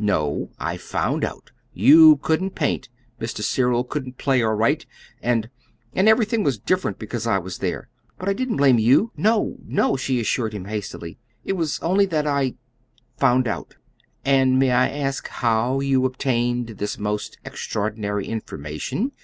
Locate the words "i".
0.58-0.78, 7.24-7.38, 8.28-8.32, 12.26-12.56, 14.72-14.88